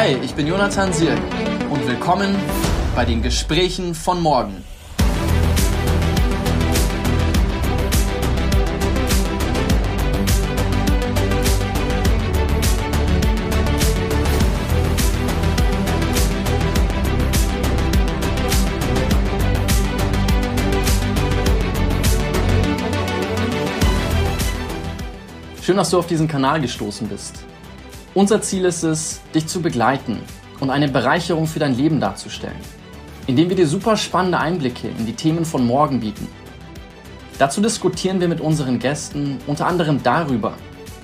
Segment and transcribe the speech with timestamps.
[0.00, 1.18] Hi, ich bin Jonathan Sirk
[1.70, 2.32] und willkommen
[2.94, 4.62] bei den Gesprächen von morgen.
[25.60, 27.44] Schön, dass du auf diesen Kanal gestoßen bist.
[28.14, 30.20] Unser Ziel ist es, dich zu begleiten
[30.60, 32.56] und eine Bereicherung für dein Leben darzustellen,
[33.26, 36.26] indem wir dir super spannende Einblicke in die Themen von morgen bieten.
[37.38, 40.54] Dazu diskutieren wir mit unseren Gästen unter anderem darüber,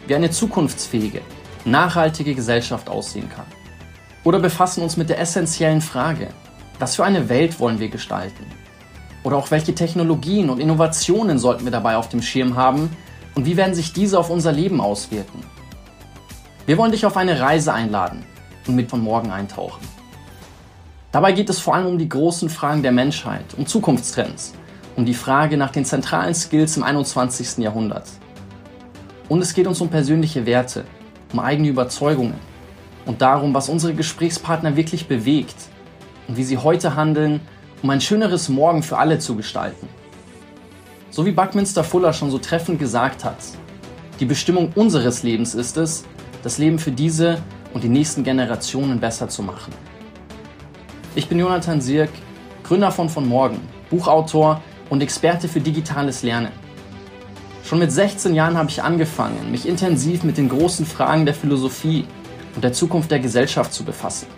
[0.07, 1.21] wie eine zukunftsfähige,
[1.67, 3.47] nachhaltige Gesellschaft aussehen kann.
[4.25, 6.29] Oder befassen uns mit der essentiellen Frage,
[6.79, 8.47] was für eine Welt wollen wir gestalten?
[9.23, 12.91] Oder auch welche Technologien und Innovationen sollten wir dabei auf dem Schirm haben,
[13.35, 15.43] und wie werden sich diese auf unser Leben auswirken?
[16.67, 18.25] Wir wollen dich auf eine Reise einladen
[18.67, 19.87] und mit von morgen eintauchen.
[21.13, 24.55] Dabei geht es vor allem um die großen Fragen der Menschheit, um Zukunftstrends,
[24.97, 27.59] um die Frage nach den zentralen Skills im 21.
[27.59, 28.09] Jahrhundert.
[29.29, 30.85] Und es geht uns um persönliche Werte,
[31.35, 32.41] um eigene Überzeugungen
[33.05, 35.57] und darum, was unsere Gesprächspartner wirklich bewegt
[36.29, 37.43] und wie sie heute handeln,
[37.83, 39.87] um ein schöneres Morgen für alle zu gestalten.
[41.11, 43.37] So wie Buckminster Fuller schon so treffend gesagt hat,
[44.19, 46.05] die Bestimmung unseres Lebens ist es,
[46.45, 47.43] das Leben für diese
[47.73, 49.73] und die nächsten Generationen besser zu machen.
[51.17, 52.11] Ich bin Jonathan Sirk,
[52.63, 56.53] Gründer von Von Morgen, Buchautor und Experte für digitales Lernen.
[57.65, 62.05] Schon mit 16 Jahren habe ich angefangen, mich intensiv mit den großen Fragen der Philosophie
[62.55, 64.29] und der Zukunft der Gesellschaft zu befassen.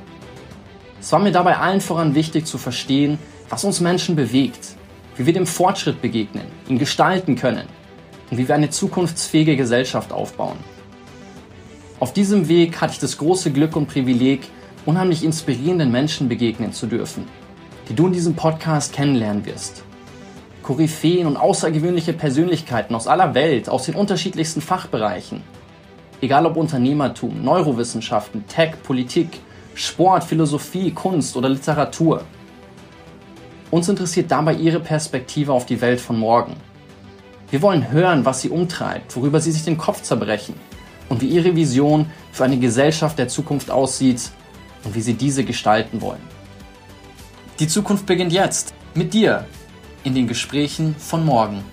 [0.99, 3.19] Es war mir dabei allen voran wichtig zu verstehen,
[3.51, 4.77] was uns Menschen bewegt
[5.17, 7.67] wie wir dem Fortschritt begegnen, ihn gestalten können
[8.31, 10.59] und wie wir eine zukunftsfähige Gesellschaft aufbauen.
[11.99, 14.49] Auf diesem Weg hatte ich das große Glück und Privileg,
[14.85, 17.25] unheimlich inspirierenden Menschen begegnen zu dürfen,
[17.89, 19.83] die du in diesem Podcast kennenlernen wirst.
[20.63, 25.43] Koryphäen und außergewöhnliche Persönlichkeiten aus aller Welt, aus den unterschiedlichsten Fachbereichen.
[26.21, 29.41] Egal ob Unternehmertum, Neurowissenschaften, Tech, Politik,
[29.75, 32.23] Sport, Philosophie, Kunst oder Literatur–
[33.71, 36.55] uns interessiert dabei Ihre Perspektive auf die Welt von morgen.
[37.51, 40.55] Wir wollen hören, was Sie umtreibt, worüber Sie sich den Kopf zerbrechen
[41.09, 44.31] und wie Ihre Vision für eine Gesellschaft der Zukunft aussieht
[44.85, 46.23] und wie Sie diese gestalten wollen.
[47.59, 49.47] Die Zukunft beginnt jetzt mit dir
[50.05, 51.65] in den Gesprächen von morgen.